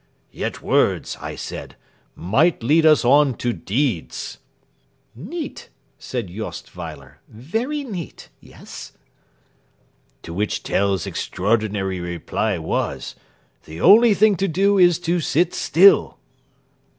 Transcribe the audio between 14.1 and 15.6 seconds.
thing to do is to sit